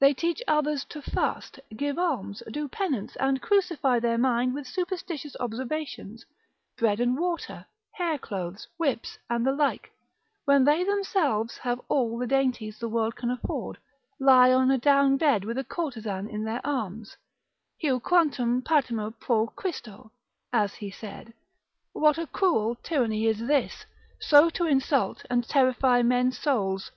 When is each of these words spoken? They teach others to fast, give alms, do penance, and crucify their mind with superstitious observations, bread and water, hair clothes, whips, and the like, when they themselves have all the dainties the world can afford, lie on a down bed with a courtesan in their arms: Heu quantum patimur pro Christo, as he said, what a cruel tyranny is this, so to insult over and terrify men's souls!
They 0.00 0.14
teach 0.14 0.42
others 0.48 0.82
to 0.86 1.02
fast, 1.02 1.60
give 1.76 1.98
alms, 1.98 2.42
do 2.50 2.68
penance, 2.68 3.16
and 3.16 3.42
crucify 3.42 3.98
their 4.00 4.16
mind 4.16 4.54
with 4.54 4.66
superstitious 4.66 5.36
observations, 5.38 6.24
bread 6.78 7.00
and 7.00 7.18
water, 7.18 7.66
hair 7.90 8.16
clothes, 8.16 8.66
whips, 8.78 9.18
and 9.28 9.46
the 9.46 9.52
like, 9.52 9.92
when 10.46 10.64
they 10.64 10.84
themselves 10.84 11.58
have 11.58 11.82
all 11.90 12.16
the 12.16 12.26
dainties 12.26 12.78
the 12.78 12.88
world 12.88 13.14
can 13.16 13.30
afford, 13.30 13.76
lie 14.18 14.50
on 14.54 14.70
a 14.70 14.78
down 14.78 15.18
bed 15.18 15.44
with 15.44 15.58
a 15.58 15.64
courtesan 15.64 16.30
in 16.30 16.44
their 16.44 16.62
arms: 16.66 17.18
Heu 17.78 18.00
quantum 18.00 18.62
patimur 18.62 19.10
pro 19.20 19.48
Christo, 19.48 20.12
as 20.50 20.76
he 20.76 20.90
said, 20.90 21.34
what 21.92 22.16
a 22.16 22.26
cruel 22.26 22.76
tyranny 22.76 23.26
is 23.26 23.40
this, 23.46 23.84
so 24.18 24.48
to 24.48 24.64
insult 24.64 25.24
over 25.26 25.26
and 25.28 25.44
terrify 25.46 26.00
men's 26.02 26.38
souls! 26.38 26.90